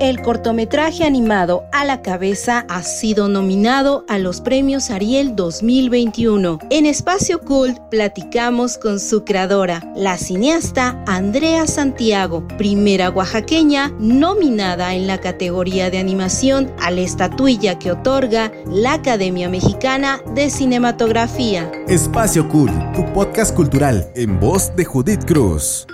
[0.00, 6.58] El cortometraje animado A la cabeza ha sido nominado a los premios Ariel 2021.
[6.70, 15.06] En Espacio Cult platicamos con su creadora, la cineasta Andrea Santiago, primera oaxaqueña nominada en
[15.06, 21.70] la categoría de animación a la estatuilla que otorga la Academia Mexicana de Cinematografía.
[21.86, 25.86] Espacio Cult, tu podcast cultural en voz de Judith Cruz.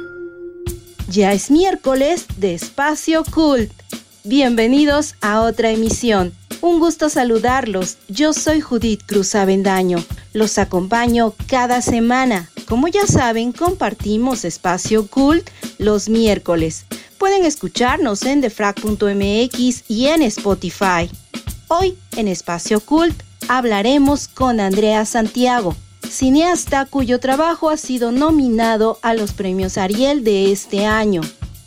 [1.11, 3.80] Ya es miércoles de Espacio Cult.
[4.25, 6.35] Bienvenidos a otra emisión.
[6.61, 7.97] Un gusto saludarlos.
[8.09, 9.97] Yo soy Judith Cruz Avendaño.
[10.35, 12.51] Los acompaño cada semana.
[12.69, 15.49] Como ya saben, compartimos Espacio Cult
[15.79, 16.85] los miércoles.
[17.17, 21.11] Pueden escucharnos en defrag.mx y en Spotify.
[21.69, 25.75] Hoy, en Espacio Cult, hablaremos con Andrea Santiago,
[26.07, 31.23] cineasta cuyo trabajo ha sido nominado a los premios Ariel de este año.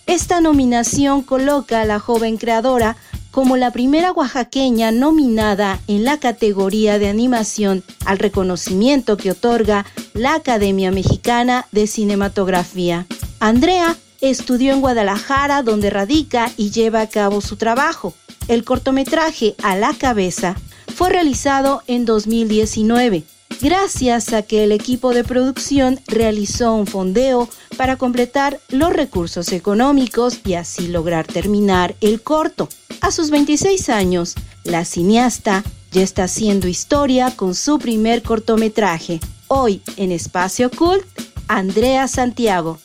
[0.05, 2.97] Esta nominación coloca a la joven creadora
[3.31, 10.35] como la primera oaxaqueña nominada en la categoría de animación al reconocimiento que otorga la
[10.35, 13.07] Academia Mexicana de Cinematografía.
[13.39, 18.13] Andrea estudió en Guadalajara donde radica y lleva a cabo su trabajo.
[18.47, 20.55] El cortometraje A la cabeza
[20.93, 23.23] fue realizado en 2019
[23.63, 27.47] gracias a que el equipo de producción realizó un fondeo
[27.77, 32.67] para completar los recursos económicos y así lograr terminar el corto.
[33.01, 39.19] A sus 26 años, la cineasta ya está haciendo historia con su primer cortometraje.
[39.47, 41.05] Hoy en Espacio Cult,
[41.47, 42.79] Andrea Santiago.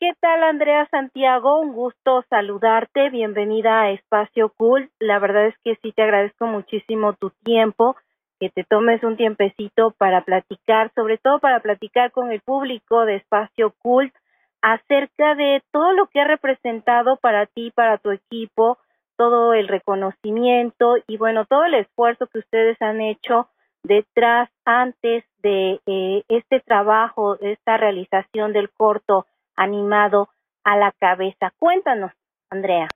[0.00, 1.60] ¿Qué tal Andrea Santiago?
[1.60, 3.10] Un gusto saludarte.
[3.10, 4.90] Bienvenida a Espacio Cult.
[4.98, 7.94] La verdad es que sí te agradezco muchísimo tu tiempo
[8.42, 13.14] que te tomes un tiempecito para platicar, sobre todo para platicar con el público de
[13.14, 14.12] Espacio Cult
[14.60, 18.78] acerca de todo lo que ha representado para ti, para tu equipo,
[19.16, 23.46] todo el reconocimiento y bueno, todo el esfuerzo que ustedes han hecho
[23.84, 30.30] detrás antes de eh, este trabajo, de esta realización del corto animado
[30.64, 31.52] a la cabeza.
[31.60, 32.10] Cuéntanos,
[32.50, 32.88] Andrea.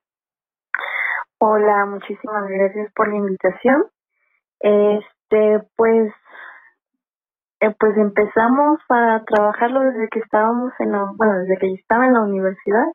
[1.39, 3.85] Hola, muchísimas gracias por la invitación.
[5.29, 6.13] Este, pues,
[7.61, 12.07] eh, pues empezamos a trabajarlo desde que estábamos en la, bueno, desde que yo estaba
[12.07, 12.87] en la universidad.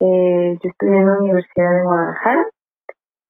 [0.00, 2.46] Eh, yo estudié en la Universidad de Guadalajara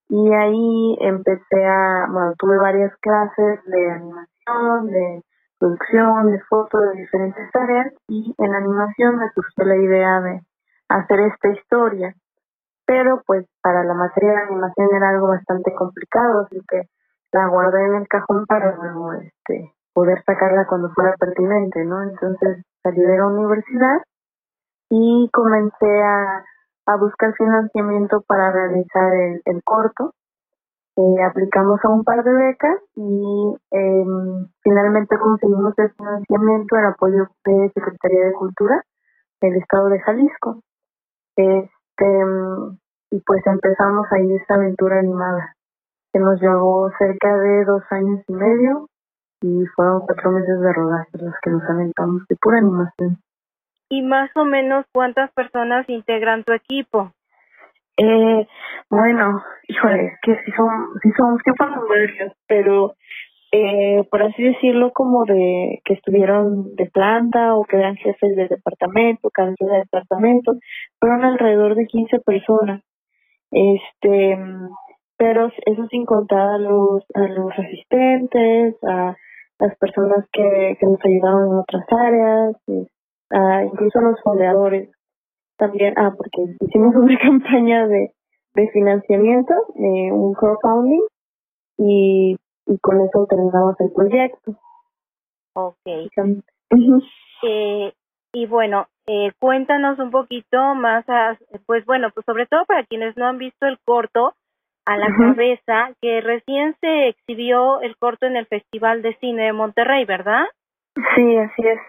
[0.08, 5.22] y ahí empecé a, bueno, tuve varias clases de animación, de
[5.58, 10.40] producción, de fotos, de diferentes tareas y en animación me surgió la idea de
[10.88, 12.14] hacer esta historia.
[12.84, 16.88] Pero pues para la materia de animación era algo bastante complicado, así que
[17.32, 22.02] la guardé en el cajón para luego este, poder sacarla cuando fuera pertinente, ¿no?
[22.02, 24.02] Entonces salí de la universidad
[24.90, 26.44] y comencé a,
[26.86, 30.12] a buscar financiamiento para realizar el, el corto.
[30.94, 34.04] Eh, aplicamos a un par de becas y eh,
[34.62, 38.84] finalmente conseguimos el financiamiento, el apoyo de Secretaría de Cultura
[39.40, 40.60] del Estado de Jalisco.
[41.34, 42.22] Este,
[43.10, 45.56] y pues empezamos ahí esta aventura animada
[46.12, 48.88] que nos llevó cerca de dos años y medio
[49.40, 53.18] y fueron cuatro meses de rodaje los que nos aventamos de pura animación.
[53.88, 57.12] ¿Y más o menos cuántas personas integran tu equipo?
[57.96, 58.46] Eh,
[58.88, 60.70] bueno, híjole, es que sí son,
[61.02, 62.94] sí son, sí fueron varios, pero
[63.54, 68.48] eh, por así decirlo, como de que estuvieron de planta o que eran jefes de
[68.48, 70.54] departamento, cabezas de departamento,
[70.98, 72.82] fueron alrededor de 15 personas.
[73.50, 74.38] Este,
[75.22, 79.16] pero eso sin contar a los, a los asistentes, a
[79.60, 82.56] las personas que, que nos ayudaron en otras áreas,
[83.30, 84.90] a incluso a los fondeadores
[85.56, 88.10] también, ah, porque hicimos una campaña de,
[88.54, 91.06] de financiamiento, de un crowdfunding,
[91.78, 94.56] y, y con eso terminamos el proyecto.
[95.54, 95.86] Ok.
[97.44, 97.92] eh,
[98.32, 101.04] y bueno, eh, cuéntanos un poquito más,
[101.66, 104.34] pues bueno, pues sobre todo para quienes no han visto el corto,
[104.84, 109.52] a la cabeza, que recién se exhibió el corto en el Festival de Cine de
[109.52, 110.44] Monterrey, ¿verdad?
[111.14, 111.80] Sí, así es.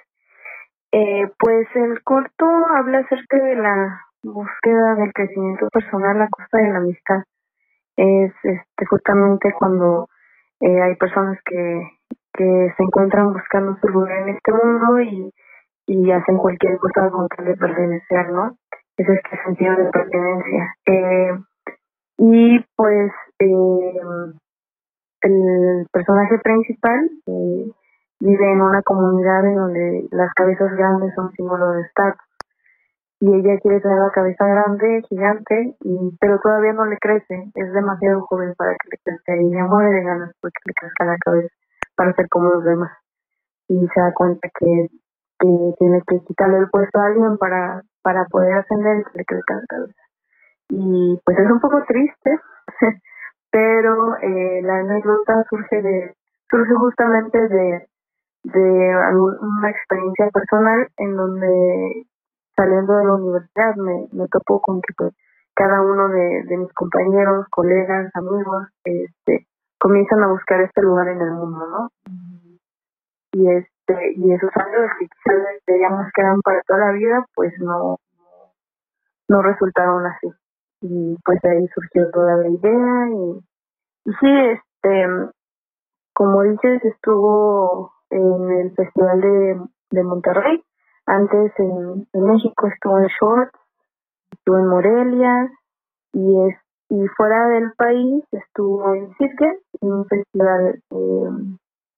[0.92, 2.45] Eh, pues el corto
[2.78, 7.24] habla acerca de la búsqueda del crecimiento personal a costa de la amistad.
[7.98, 10.07] Es este, justamente cuando
[10.62, 11.81] eh, hay personas que,
[12.34, 15.34] que se encuentran buscando su lugar en este mundo y,
[15.88, 18.56] y hacen cualquier cosa con tal de pertenecer, ¿no?
[18.95, 20.75] Ese es el sentido de pertenencia.
[20.86, 21.31] Eh,
[22.18, 24.33] y pues eh,
[25.21, 27.71] el personaje principal eh,
[28.19, 32.21] vive en una comunidad en donde las cabezas grandes son símbolo de estatus.
[33.19, 37.74] y ella quiere tener la cabeza grande, gigante, y, pero todavía no le crece, es
[37.74, 41.18] demasiado joven para que le crezca y ella muere de ganas porque le crezca la
[41.18, 41.54] cabeza
[41.95, 42.92] para ser como los demás.
[43.69, 44.89] Y se da cuenta que,
[45.77, 49.56] tiene que quitarle el puesto a alguien para, para poder ascender y que le crezca
[49.56, 50.03] la cabeza.
[50.69, 52.39] Y pues es un poco triste,
[53.51, 56.15] pero eh, la anécdota surge de
[56.50, 57.88] surge justamente de
[58.44, 58.95] de
[59.39, 62.06] una experiencia personal en donde
[62.56, 65.13] saliendo de la universidad me, me topo con que pues
[65.56, 69.48] cada uno de, de mis compañeros, colegas, amigos, este,
[69.80, 71.89] comienzan a buscar este lugar en el mundo, ¿no?
[73.33, 77.98] Y este, y esos años que quizás que eran para toda la vida, pues no,
[79.27, 80.30] no resultaron así.
[80.85, 85.06] Y pues ahí surgió toda la idea y, y sí, este,
[86.13, 90.63] como dices, estuvo en el Festival de, de Monterrey,
[91.06, 93.53] antes en, México estuvo en Short,
[94.31, 95.51] estuvo en Morelia
[96.13, 96.56] y es
[96.89, 101.30] y fuera del país estuvo en Sitges, en un festival eh,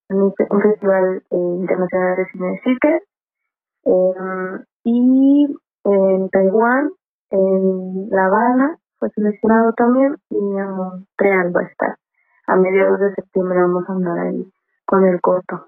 [0.10, 3.04] un, festival eh, internacional de cine de Sitges
[3.86, 6.92] eh, y en Taiwán,
[7.30, 11.98] en La Habana fue seleccionado también y en Montreal va a estar.
[12.48, 14.52] A mediados de septiembre vamos a andar ahí
[14.86, 15.68] con el corto.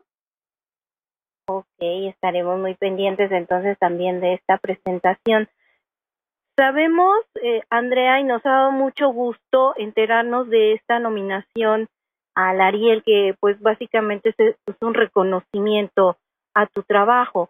[1.49, 5.47] Ok, estaremos muy pendientes entonces también de esta presentación.
[6.57, 11.87] Sabemos, eh, Andrea, y nos ha dado mucho gusto enterarnos de esta nominación
[12.35, 16.17] al Ariel, que pues básicamente es, un reconocimiento
[16.53, 17.49] a tu trabajo.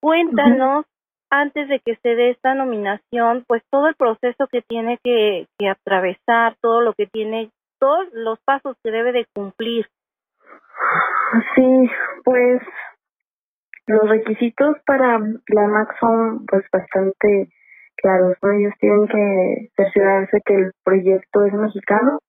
[0.00, 0.84] Cuéntanos,
[1.30, 5.68] antes de que se dé esta nominación, pues todo el proceso que tiene que, que
[5.68, 9.86] atravesar, todo lo que tiene, todos los pasos que debe de cumplir.
[11.54, 11.90] Sí,
[12.24, 12.62] pues
[13.86, 17.48] los requisitos para la MAC son pues bastante
[17.96, 22.20] claros, Ellos tienen que cerciorarse que el proyecto es mexicano,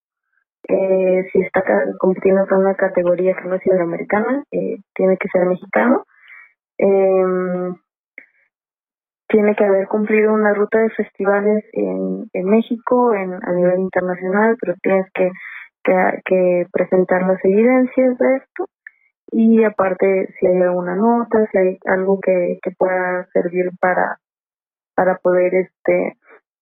[0.67, 1.63] eh, si está
[1.99, 6.05] compitiendo en una categoría que no es iberoamericana, eh, tiene que ser mexicano.
[6.77, 7.73] Eh,
[9.29, 14.57] tiene que haber cumplido una ruta de festivales en, en México, en, a nivel internacional,
[14.59, 15.31] pero tienes que,
[16.25, 18.65] que, presentar las evidencias de esto
[19.31, 24.17] y aparte si hay alguna nota, si hay algo que, que pueda servir para,
[24.95, 26.17] para poder este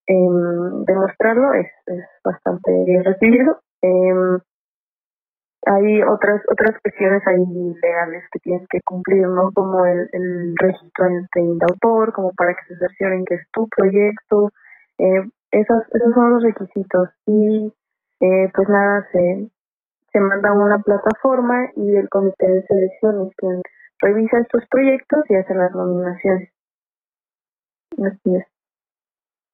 [0.06, 3.62] em, demostrarlo, es, es bastante bien recibido.
[3.82, 4.40] Eh,
[5.68, 7.44] hay otras otras cuestiones ahí
[7.82, 9.52] legales que tienes que cumplir, ¿no?
[9.54, 14.52] Como el, el registro de autor, como para que se cercioren que es tu proyecto.
[14.98, 17.10] Eh, esos, esos son los requisitos.
[17.26, 17.74] Y
[18.20, 19.50] eh, pues nada, se,
[20.12, 23.62] se manda a una plataforma y el comité de selección es quien
[24.00, 26.50] revisa estos proyectos y hace las nominaciones.
[27.92, 28.46] Así es.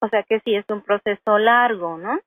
[0.02, 2.20] O sea que sí es un proceso largo, ¿no?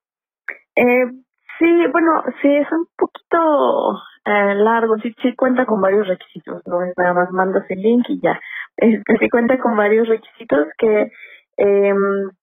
[0.76, 1.12] Eh,
[1.58, 6.82] sí, bueno, sí es un poquito eh, largo, sí, sí cuenta con varios requisitos, no
[6.82, 8.40] es nada más mandas el link y ya.
[8.76, 11.12] Este, sí cuenta con varios requisitos que
[11.58, 11.94] eh,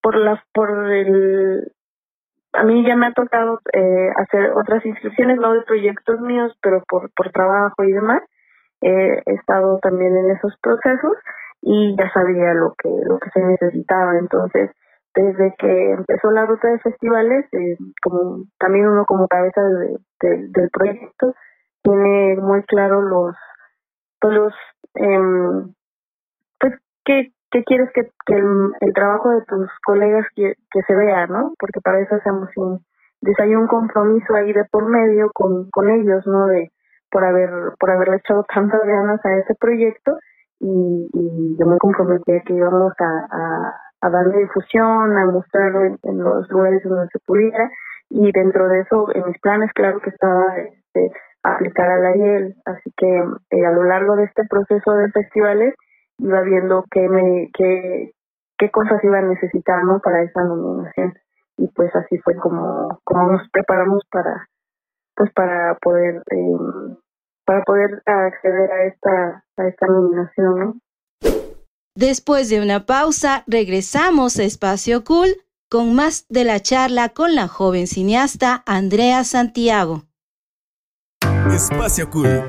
[0.02, 1.72] por la por el
[2.54, 6.84] a mí ya me ha tocado eh, hacer otras inscripciones, no de proyectos míos, pero
[6.88, 8.22] por, por trabajo y demás.
[8.82, 11.18] he estado también en esos procesos
[11.62, 14.20] y ya sabía lo que, lo que se necesitaba.
[14.20, 14.72] Entonces,
[15.16, 19.98] desde que empezó la ruta de festivales, eh, como también uno como cabeza de,
[20.50, 21.36] del proyecto,
[21.84, 23.36] tiene muy claro los,
[24.22, 24.54] los,
[24.96, 25.68] eh,
[26.60, 26.74] pues,
[27.06, 27.32] qué,
[27.66, 30.56] quieres que, el, trabajo de tus colegas que,
[30.88, 31.54] se vea, ¿no?
[31.60, 32.84] Porque para eso hacemos un,
[33.38, 36.48] hay un compromiso ahí de por medio con, con ellos, ¿no?
[36.48, 36.72] De,
[37.12, 40.18] por haber, por haberle echado tantas ganas a ese proyecto
[40.60, 43.74] y, y yo me comprometí a que íbamos a,
[44.10, 47.70] darle difusión, a mostrarlo en, los lugares donde se pudiera.
[48.10, 51.12] Y dentro de eso, en mis planes, claro que estaba este,
[51.44, 52.10] aplicar a la
[52.66, 55.74] así que eh, a lo largo de este proceso de festivales
[56.20, 58.12] iba viendo qué, me, qué,
[58.58, 61.14] qué cosas iba a necesitar para esa nominación.
[61.58, 64.48] Y pues así fue como, como nos preparamos para
[65.16, 66.98] pues para poder eh,
[67.46, 70.74] para poder acceder a esta a esta nominación ¿no?
[71.96, 75.38] Después de una pausa regresamos a Espacio Cool
[75.70, 80.06] con más de la charla con la joven cineasta Andrea Santiago.
[81.54, 82.42] Espacio Cool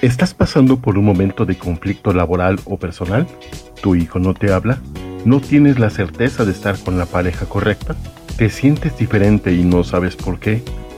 [0.00, 3.26] ¿Estás pasando por un momento de conflicto laboral o personal?
[3.82, 4.80] ¿Tu hijo no te habla?
[5.24, 7.96] ¿No tienes la certeza de estar con la pareja correcta?
[8.36, 10.62] ¿Te sientes diferente y no sabes por qué?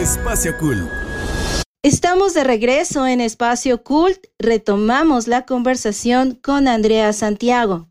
[0.00, 0.90] Espacio Cult.
[1.82, 4.18] Estamos de regreso en Espacio Cult.
[4.38, 7.86] Retomamos la conversación con Andrea Santiago.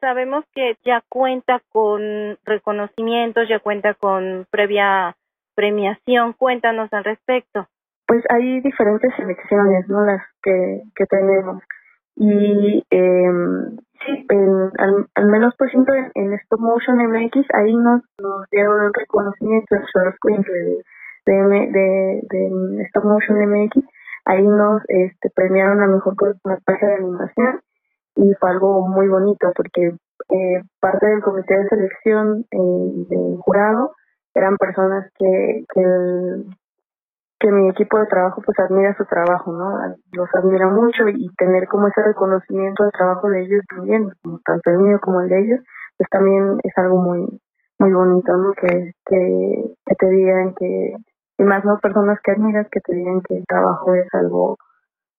[0.00, 5.16] Sabemos que ya cuenta con reconocimientos, ya cuenta con previa
[5.54, 6.34] premiación.
[6.34, 7.66] Cuéntanos al respecto.
[8.06, 10.04] Pues hay diferentes selecciones, ¿no?
[10.04, 11.62] Las que, que tenemos.
[12.16, 13.32] Y eh,
[14.06, 14.26] sí,
[14.78, 18.92] al, al, menos por ejemplo en, en Stop Motion MX, ahí nos, nos dieron el
[18.94, 19.82] reconocimiento de
[21.26, 23.84] de, de, de Stop Motion MX,
[24.24, 27.60] ahí nos este, premiaron a mejor cortometraje de animación
[28.16, 29.96] y fue algo muy bonito porque
[30.30, 33.92] eh, parte del comité de selección eh, del jurado
[34.34, 35.82] eran personas que, que,
[37.40, 39.78] que mi equipo de trabajo pues admira su trabajo, ¿no?
[40.12, 44.10] Los admira mucho y tener como ese reconocimiento del trabajo de ellos también,
[44.44, 45.60] tanto el mío como el de ellos,
[45.96, 47.40] pues también es algo muy
[47.78, 48.52] muy bonito, ¿no?
[48.52, 50.94] Que, que, que te digan que,
[51.38, 54.56] y más no personas que admiras que te digan que el trabajo es algo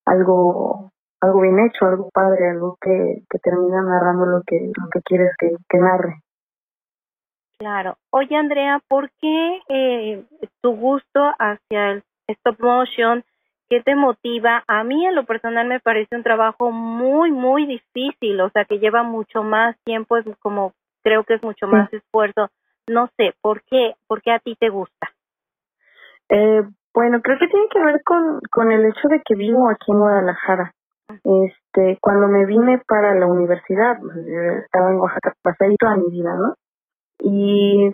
[0.05, 0.91] algo
[1.21, 5.31] algo bien hecho algo padre algo que, que termina narrando lo que lo que quieres
[5.37, 6.21] que, que narre.
[7.57, 7.97] Claro.
[8.11, 10.23] Oye Andrea ¿por qué eh,
[10.61, 13.23] tu gusto hacia el stop motion
[13.69, 18.39] qué te motiva a mí en lo personal me parece un trabajo muy muy difícil
[18.39, 22.49] o sea que lleva mucho más tiempo es como creo que es mucho más esfuerzo.
[22.87, 25.14] No sé por qué por qué a ti te gusta
[26.29, 26.63] eh,
[26.93, 29.99] bueno, creo que tiene que ver con, con el hecho de que vivo aquí en
[29.99, 30.71] Guadalajara.
[31.23, 36.09] Este, cuando me vine para la universidad, pues, estaba en Oaxaca, pasé ahí toda mi
[36.09, 36.55] vida, ¿no?
[37.19, 37.93] Y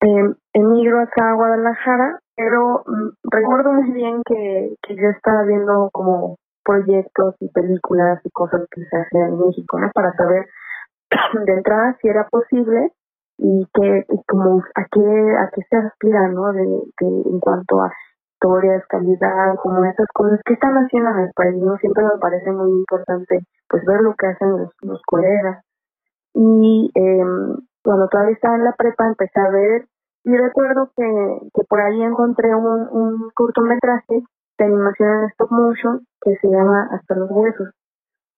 [0.00, 5.88] eh, emigro acá a Guadalajara, pero mm, recuerdo muy bien que, que yo estaba viendo
[5.92, 9.90] como proyectos y películas y cosas que se hacían en México, ¿no?
[9.94, 10.46] Para saber
[11.46, 12.92] de entrada si era posible
[13.38, 17.82] y que y como a qué a qué se aspira no de, de en cuanto
[17.82, 17.92] a
[18.34, 22.52] historias calidad como esas cosas que están haciendo en el país no siempre me parece
[22.52, 25.64] muy importante pues ver lo que hacen los, los colegas.
[26.34, 27.24] Y eh,
[27.82, 29.86] cuando todavía estaba en la prepa empecé a ver
[30.24, 34.22] y recuerdo que, que por ahí encontré un, un cortometraje
[34.58, 37.70] de animación en stop motion que se llama Hasta los huesos.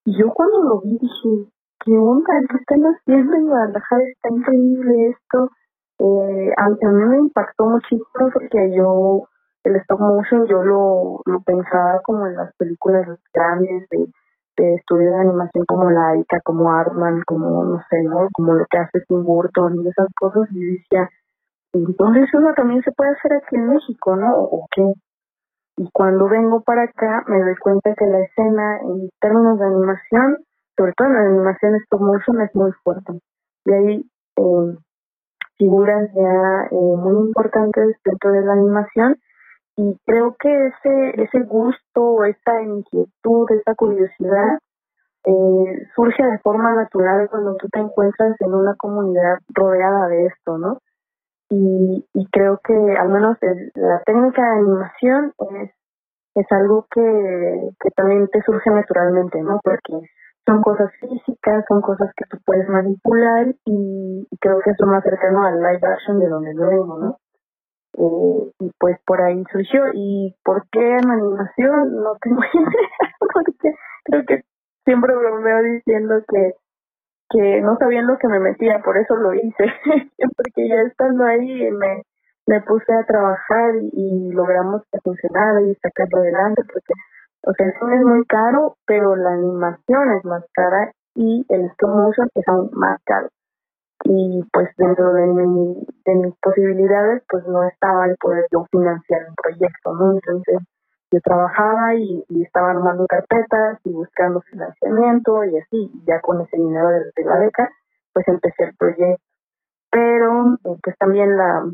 [0.04, 1.50] Y yo cuando lo vi dije
[1.86, 2.32] ¿qué onda?
[2.50, 4.02] ¿Qué están haciendo en Guadalajara?
[4.02, 5.50] Está increíble esto.
[5.98, 9.28] Eh, a, mí me impactó muchísimo porque yo,
[9.64, 14.06] el stop motion, yo lo, lo pensaba como en las películas grandes de,
[14.58, 18.28] de estudios de animación como Laika, como Artman, como, no sé, ¿no?
[18.32, 21.08] Como lo que hace Tim Burton y esas cosas, y decía,
[21.72, 24.34] entonces eso también se puede hacer aquí en México, ¿no?
[24.36, 24.92] ¿O qué?
[25.78, 30.45] Y cuando vengo para acá me doy cuenta que la escena en términos de animación,
[30.76, 33.12] sobre todo en la animación stop motion, es muy fuerte.
[33.64, 34.78] Y hay eh,
[35.59, 39.16] figuras ya eh, muy importantes dentro de la animación
[39.76, 44.59] y creo que ese, ese gusto, esa inquietud, esa curiosidad
[45.25, 50.56] eh, surge de forma natural cuando tú te encuentras en una comunidad rodeada de esto,
[50.56, 50.78] ¿no?
[51.50, 53.37] Y, creo que al menos
[53.75, 55.71] la técnica de animación es,
[56.35, 59.61] es algo que, que también te surge naturalmente, ¿no?
[59.62, 60.09] Porque
[60.46, 65.02] son cosas físicas, son cosas que tú puedes manipular y, creo que es lo más
[65.02, 67.18] cercano al live action de donde yo vengo, ¿no?
[67.98, 69.84] Eh, y pues por ahí surgió.
[69.92, 71.96] ¿Y por qué en animación?
[71.96, 73.74] No tengo idea, porque
[74.04, 74.44] creo que
[74.84, 76.54] siempre me veo diciendo que
[77.30, 79.64] que no sabía lo que me metía, por eso lo hice,
[80.36, 82.02] porque ya estando ahí me,
[82.46, 86.94] me puse a trabajar y, logramos que funcionara y sacarlo adelante, porque,
[87.46, 91.66] o sea, el cine es muy caro, pero la animación es más cara y el
[91.70, 93.28] stop motion es aún más caro
[94.04, 99.28] y pues dentro de, mi, de mis posibilidades pues no estaba el poder yo financiar
[99.28, 100.12] un proyecto, ¿no?
[100.12, 100.58] Entonces
[101.10, 106.88] yo trabajaba y, estaba armando carpetas y buscando financiamiento y así, ya con ese dinero
[106.88, 107.70] de, la beca
[108.12, 109.22] pues empecé el proyecto.
[109.90, 111.64] Pero eh, pues también la,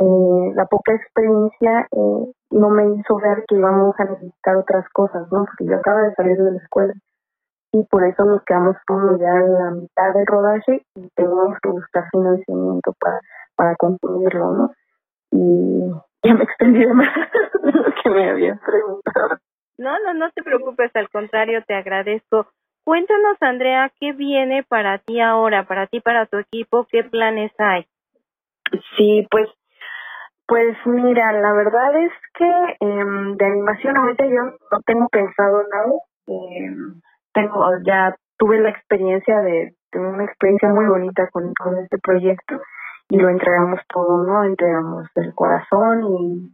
[0.00, 5.30] eh, la poca experiencia eh, no me hizo ver que íbamos a necesitar otras cosas,
[5.30, 5.44] ¿no?
[5.44, 6.94] Porque yo acaba de salir de la escuela
[7.72, 11.68] y por eso nos quedamos como ya en la mitad del rodaje y tenemos que
[11.68, 13.20] buscar financiamiento para,
[13.54, 14.70] para concluirlo, ¿no?
[15.30, 15.90] Y
[16.24, 17.08] ya me extendí de más
[17.62, 19.38] de lo que me habían preguntado.
[19.78, 22.46] No, no, no te preocupes, al contrario, te agradezco.
[22.84, 26.86] Cuéntanos, Andrea, ¿qué viene para ti ahora, para ti, para tu equipo?
[26.90, 27.86] ¿Qué planes hay?
[28.96, 29.48] Sí, pues,
[30.50, 33.04] pues mira, la verdad es que eh,
[33.36, 34.42] de animación ahorita yo
[34.72, 35.92] no tengo pensado nada.
[36.26, 36.74] Eh,
[37.32, 42.56] tengo ya tuve la experiencia de, una experiencia muy bonita con, con este proyecto
[43.10, 44.42] y lo entregamos todo, ¿no?
[44.42, 46.52] Entregamos el corazón y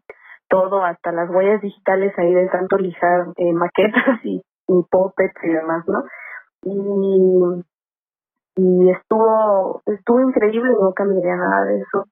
[0.50, 5.48] todo, hasta las huellas digitales ahí de tanto lijar eh, maquetas y, y puppets y
[5.48, 6.04] demás, ¿no?
[6.64, 7.64] Y,
[8.56, 12.04] y estuvo, estuvo increíble, no cambiaría nada de eso.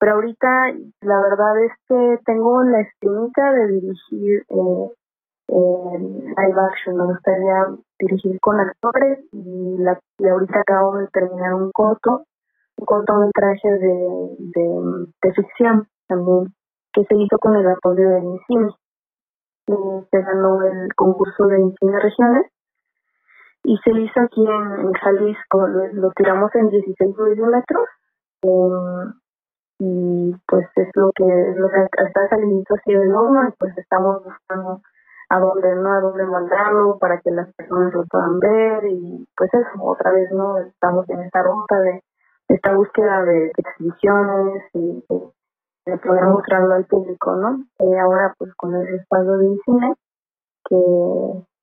[0.00, 0.48] Pero ahorita
[1.02, 4.88] la verdad es que tengo la espinita de dirigir eh,
[5.48, 6.96] live action.
[6.96, 7.66] Me gustaría
[7.98, 12.24] dirigir con actores y, la, y ahorita acabo de terminar un corto,
[12.78, 16.46] un cortometraje de, de, de ficción también,
[16.94, 18.72] que se hizo con el apoyo de INCIME.
[20.10, 22.46] Se ganó el concurso de cine regiones
[23.64, 25.66] y se hizo aquí en, Jalisco.
[25.68, 27.86] Lo, tiramos en 16 milímetros.
[28.42, 29.12] Eh,
[29.80, 33.76] y pues es lo que es lo que está saliendo así de norma y pues
[33.78, 34.82] estamos buscando
[35.30, 39.48] a dónde no a dónde mandarlo para que las personas lo puedan ver y pues
[39.54, 42.02] eso otra vez no estamos en esta ruta de
[42.48, 45.02] esta búsqueda de, exhibiciones y
[45.86, 49.94] de, poder mostrarlo al público no y ahora pues con el respaldo de cine
[50.68, 50.76] que,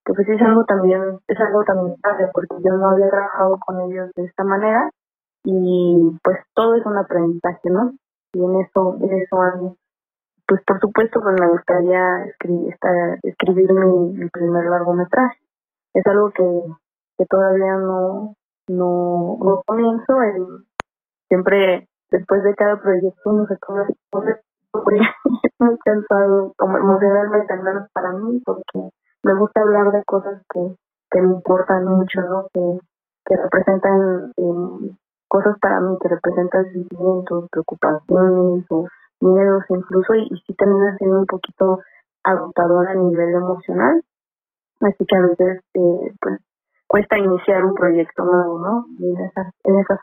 [0.05, 3.79] que pues es algo también es algo también padre porque yo no había trabajado con
[3.81, 4.89] ellos de esta manera
[5.43, 7.91] y pues todo es un aprendizaje no
[8.37, 9.77] y en eso en eso ando
[10.47, 12.75] pues por supuesto pues me gustaría escribir,
[13.21, 15.37] escribir mi, primer largometraje.
[15.93, 16.43] Es algo que,
[17.17, 18.35] que todavía no,
[18.69, 20.15] no, no comienzo.
[21.27, 23.83] siempre después de cada proyecto no sé cómo
[25.59, 28.89] muy cansado como emocionalmente al menos para mí porque
[29.23, 30.75] me gusta hablar de cosas que,
[31.11, 32.47] que me importan mucho, ¿no?
[32.53, 32.61] que,
[33.25, 34.95] que representan eh,
[35.27, 38.87] cosas para mí, que representan sentimientos, preocupaciones o
[39.19, 41.79] miedos incluso y, y sí termina siendo un poquito
[42.23, 44.03] agotador a nivel emocional.
[44.81, 46.39] Así que a veces eh, pues
[46.87, 48.85] cuesta iniciar un proyecto nuevo, ¿no?
[48.99, 49.99] Y en esas, en esas.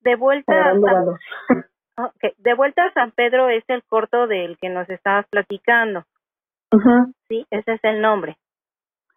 [0.00, 1.08] De vuelta a San...
[2.14, 2.32] okay.
[2.38, 6.04] De vuelta a San Pedro es el corto del que nos estabas platicando.
[7.28, 8.36] Sí, ese es el nombre.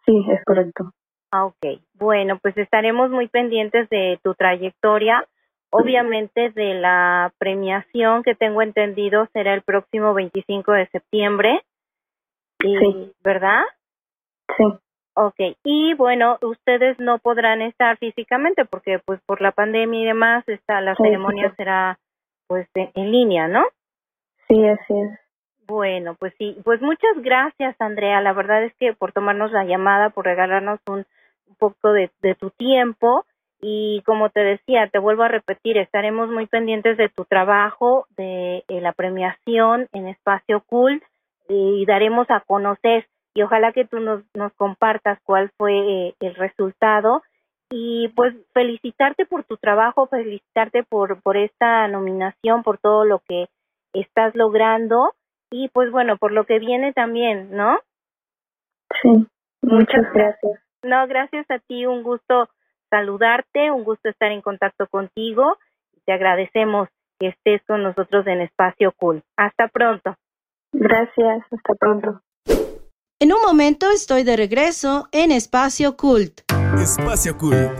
[0.06, 0.92] Sí, es correcto.
[1.32, 1.80] Ah, ok.
[1.94, 5.26] Bueno, pues estaremos muy pendientes de tu trayectoria
[5.72, 11.62] Obviamente de la premiación que tengo entendido será el próximo 25 de septiembre.
[12.62, 13.62] Y, ¿Verdad?
[14.56, 14.64] Sí.
[15.14, 20.44] Ok, y bueno, ustedes no podrán estar físicamente porque pues por la pandemia y demás,
[20.48, 21.98] esta, la ceremonia será
[22.46, 23.64] pues en, línea, ¿no?
[24.48, 25.18] Sí, así es.
[25.66, 30.10] Bueno, pues sí, pues muchas gracias Andrea, la verdad es que por tomarnos la llamada,
[30.10, 31.04] por regalarnos un,
[31.58, 33.24] poco de, tu tiempo
[33.60, 38.64] y como te decía, te vuelvo a repetir, estaremos muy pendientes de tu trabajo, de,
[38.68, 41.02] eh, la premiación en Espacio Cool
[41.48, 46.34] y daremos a conocer y ojalá que tú nos, nos compartas cuál fue eh, el
[46.34, 47.22] resultado
[47.70, 53.48] y pues felicitarte por tu trabajo, felicitarte por, por esta nominación, por todo lo que
[53.92, 55.12] estás logrando
[55.50, 57.78] y pues bueno, por lo que viene también, ¿no?
[59.02, 59.26] Sí,
[59.62, 60.60] muchas gracias.
[60.82, 62.48] No, gracias a ti, un gusto
[62.88, 65.56] saludarte, un gusto estar en contacto contigo.
[66.06, 66.88] Te agradecemos
[67.18, 69.22] que estés con nosotros en Espacio Cool.
[69.36, 70.16] Hasta pronto.
[70.72, 72.20] Gracias, hasta pronto.
[73.20, 76.40] En un momento estoy de regreso en Espacio Cult.
[76.80, 77.70] Espacio Cult.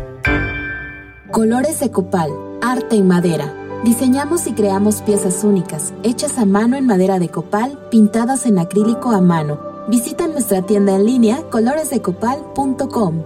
[1.33, 3.47] Colores de copal, arte y madera.
[3.83, 9.13] Diseñamos y creamos piezas únicas, hechas a mano en madera de copal, pintadas en acrílico
[9.13, 9.70] a mano.
[9.91, 13.25] Visita nuestra tienda en línea coloresdecopal.com.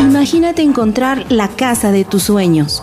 [0.00, 2.82] Imagínate encontrar la casa de tus sueños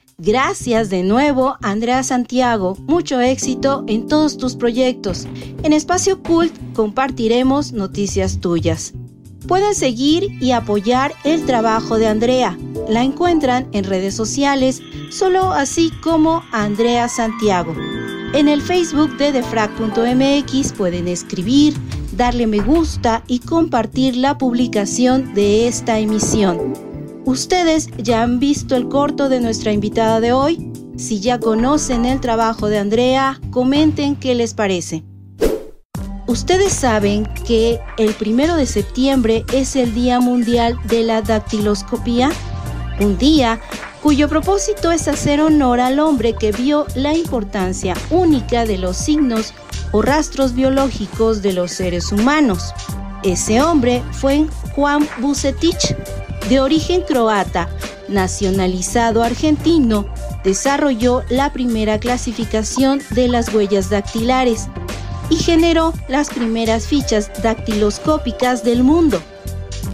[0.23, 2.77] Gracias de nuevo, Andrea Santiago.
[2.85, 5.27] Mucho éxito en todos tus proyectos.
[5.63, 8.93] En Espacio Cult compartiremos noticias tuyas.
[9.47, 12.55] Pueden seguir y apoyar el trabajo de Andrea.
[12.87, 17.73] La encuentran en redes sociales, solo así como Andrea Santiago.
[18.35, 21.73] En el Facebook de defrag.mx pueden escribir,
[22.15, 26.90] darle me gusta y compartir la publicación de esta emisión.
[27.25, 30.71] Ustedes ya han visto el corto de nuestra invitada de hoy.
[30.97, 35.03] Si ya conocen el trabajo de Andrea, comenten qué les parece.
[36.27, 42.31] Ustedes saben que el primero de septiembre es el Día Mundial de la Dactiloscopía,
[42.99, 43.59] un día
[44.01, 49.53] cuyo propósito es hacer honor al hombre que vio la importancia única de los signos
[49.91, 52.73] o rastros biológicos de los seres humanos.
[53.23, 55.95] Ese hombre fue Juan Bucetich,
[56.51, 57.69] de origen croata,
[58.09, 60.05] nacionalizado argentino,
[60.43, 64.67] desarrolló la primera clasificación de las huellas dactilares
[65.29, 69.21] y generó las primeras fichas dactiloscópicas del mundo.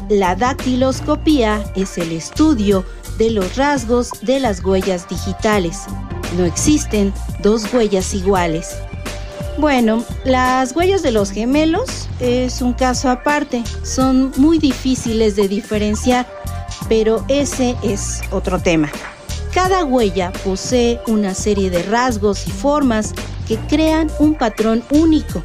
[0.09, 2.83] La dactiloscopía es el estudio
[3.19, 5.81] de los rasgos de las huellas digitales.
[6.39, 8.77] No existen dos huellas iguales.
[9.57, 13.63] Bueno, las huellas de los gemelos es un caso aparte.
[13.83, 16.27] Son muy difíciles de diferenciar
[16.87, 18.89] pero ese es otro tema.
[19.53, 23.13] Cada huella posee una serie de rasgos y formas
[23.47, 25.43] que crean un patrón único.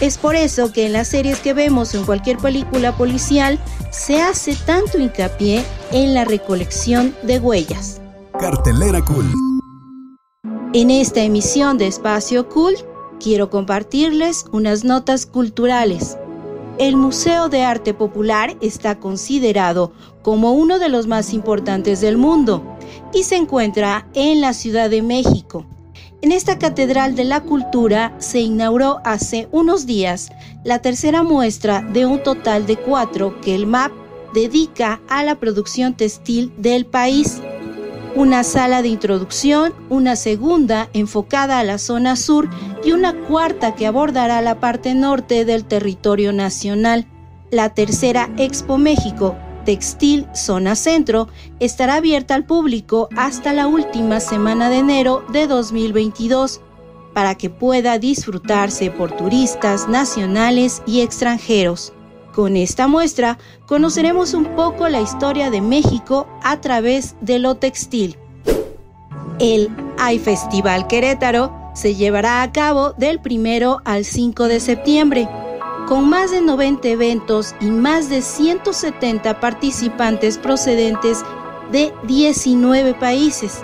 [0.00, 3.58] Es por eso que en las series que vemos en cualquier película policial
[3.90, 8.00] se hace tanto hincapié en la recolección de huellas.
[8.38, 9.26] Cartelera Cool.
[10.72, 12.76] En esta emisión de Espacio Cool
[13.20, 16.16] quiero compartirles unas notas culturales.
[16.78, 22.76] El Museo de Arte Popular está considerado como uno de los más importantes del mundo
[23.12, 25.66] y se encuentra en la Ciudad de México.
[26.22, 30.30] En esta Catedral de la Cultura se inauguró hace unos días
[30.64, 33.92] la tercera muestra de un total de cuatro que el MAP
[34.34, 37.40] dedica a la producción textil del país.
[38.16, 42.50] Una sala de introducción, una segunda enfocada a la zona sur
[42.84, 47.06] y una cuarta que abordará la parte norte del territorio nacional.
[47.52, 51.28] La tercera Expo México Textil Zona Centro
[51.60, 56.60] estará abierta al público hasta la última semana de enero de 2022
[57.14, 61.92] para que pueda disfrutarse por turistas nacionales y extranjeros.
[62.34, 68.16] Con esta muestra conoceremos un poco la historia de México a través de lo textil.
[69.40, 69.70] El
[70.12, 75.28] iFestival Querétaro se llevará a cabo del 1 al 5 de septiembre
[75.88, 81.24] con más de 90 eventos y más de 170 participantes procedentes
[81.72, 83.62] de 19 países.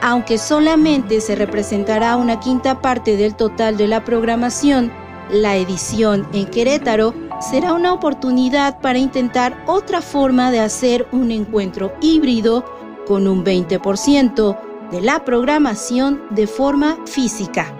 [0.00, 4.90] Aunque solamente se representará una quinta parte del total de la programación,
[5.30, 11.92] la edición en Querétaro será una oportunidad para intentar otra forma de hacer un encuentro
[12.00, 12.64] híbrido
[13.06, 14.58] con un 20%
[14.90, 17.74] de la programación de forma física.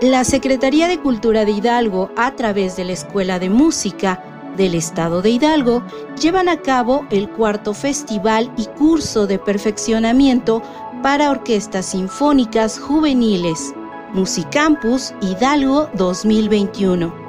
[0.00, 4.22] La Secretaría de Cultura de Hidalgo, a través de la Escuela de Música
[4.56, 5.82] del Estado de Hidalgo,
[6.20, 10.62] llevan a cabo el cuarto festival y curso de perfeccionamiento
[11.02, 13.72] para orquestas sinfónicas juveniles,
[14.12, 17.27] Musicampus Hidalgo 2021.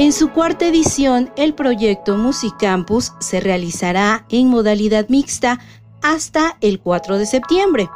[0.00, 5.58] En su cuarta edición, el proyecto Musicampus se realizará en modalidad mixta
[6.02, 7.90] hasta el 4 de septiembre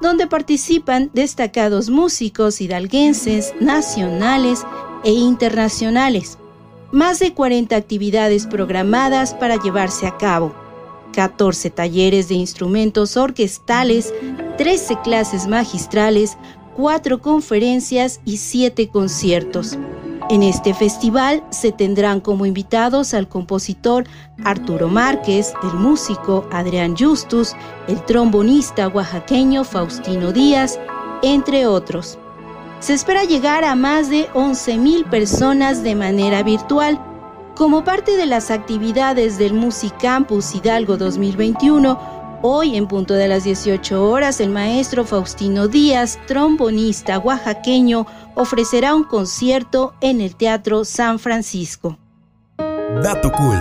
[0.00, 4.64] donde participan destacados músicos hidalguenses, nacionales
[5.04, 6.38] e internacionales.
[6.92, 10.54] Más de 40 actividades programadas para llevarse a cabo.
[11.12, 14.14] 14 talleres de instrumentos orquestales,
[14.56, 16.38] 13 clases magistrales,
[16.74, 19.76] 4 conferencias y 7 conciertos.
[20.30, 24.04] En este festival se tendrán como invitados al compositor
[24.42, 27.52] Arturo Márquez, el músico Adrián Justus,
[27.88, 30.80] el trombonista oaxaqueño Faustino Díaz,
[31.22, 32.18] entre otros.
[32.80, 36.98] Se espera llegar a más de 11.000 personas de manera virtual.
[37.54, 42.14] Como parte de las actividades del Musicampus Hidalgo 2021,
[42.46, 49.04] Hoy, en punto de las 18 horas, el maestro Faustino Díaz, trombonista oaxaqueño, ofrecerá un
[49.04, 51.98] concierto en el Teatro San Francisco.
[52.58, 53.60] Dato Cool.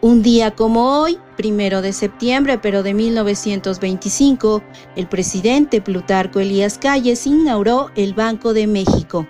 [0.00, 4.62] Un día como hoy, primero de septiembre, pero de 1925,
[4.94, 9.26] el presidente Plutarco Elías Calles inauguró el Banco de México.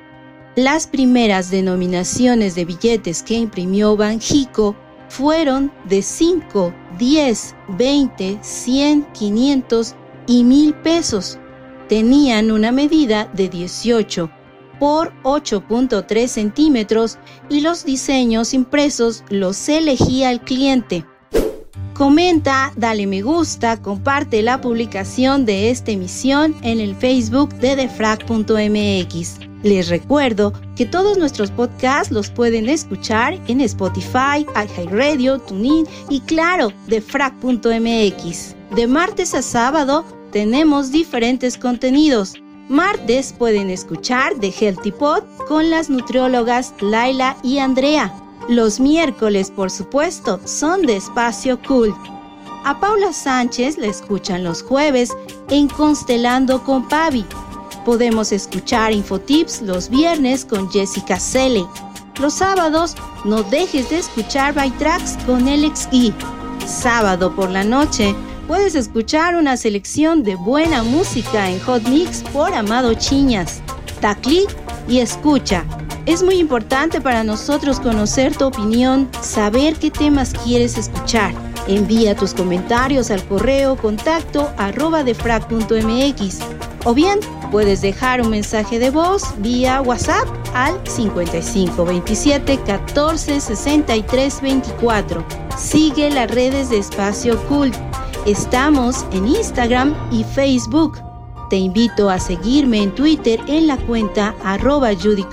[0.57, 4.77] Las primeras denominaciones de billetes que imprimió Banjico
[5.09, 9.95] fueron de 5, 10, 20, 100, 500
[10.29, 11.39] y 1000 pesos.
[11.89, 14.31] Tenían una medida de 18
[14.79, 21.05] por 8.3 centímetros y los diseños impresos los elegía el cliente.
[21.95, 29.41] Comenta, dale me gusta, comparte la publicación de esta emisión en el Facebook de defrag.mx.
[29.65, 36.73] Les recuerdo que todos nuestros podcasts los pueden escuchar en Spotify, iHeartRadio, TuneIn y claro,
[36.87, 38.55] defrag.mx.
[38.77, 42.35] De martes a sábado tenemos diferentes contenidos.
[42.69, 48.13] Martes pueden escuchar The Healthy Pod con las nutriólogas Laila y Andrea.
[48.49, 51.95] Los miércoles, por supuesto, son de Espacio Cool.
[52.65, 55.17] A Paula Sánchez la escuchan los jueves
[55.49, 57.25] en Constelando con Pavi.
[57.85, 61.67] Podemos escuchar Infotips los viernes con Jessica Selle.
[62.21, 66.13] Los sábados, no dejes de escuchar By Tracks con Gui.
[66.67, 68.15] Sábado por la noche,
[68.49, 73.61] puedes escuchar una selección de buena música en Hot Mix por Amado Chiñas.
[74.01, 74.49] Da clic
[74.89, 75.65] y escucha
[76.09, 81.35] es muy importante para nosotros conocer tu opinión, saber qué temas quieres escuchar.
[81.67, 86.39] Envía tus comentarios al correo contacto arroba defrag.mx
[86.87, 94.41] o bien puedes dejar un mensaje de voz vía WhatsApp al 55 27 14 63
[94.41, 95.27] 24.
[95.59, 97.88] Sigue las redes de Espacio Cult.
[98.29, 100.99] Estamos en Instagram y Facebook.
[101.49, 105.25] Te invito a seguirme en Twitter en la cuenta arroba Judy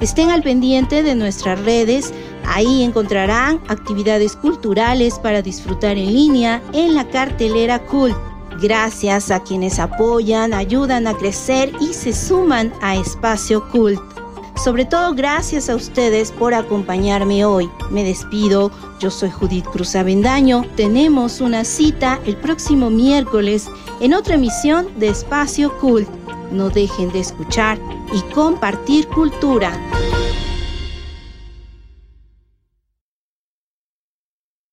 [0.00, 2.14] Estén al pendiente de nuestras redes,
[2.46, 8.16] ahí encontrarán actividades culturales para disfrutar en línea en la cartelera Cult.
[8.58, 14.00] Gracias a quienes apoyan, ayudan a crecer y se suman a Espacio Cult.
[14.56, 17.70] Sobre todo gracias a ustedes por acompañarme hoy.
[17.90, 20.64] Me despido, yo soy Judith Cruz Avendaño.
[20.76, 23.68] Tenemos una cita el próximo miércoles
[24.00, 26.08] en otra emisión de Espacio Cult.
[26.50, 27.78] No dejen de escuchar
[28.12, 29.72] y compartir cultura.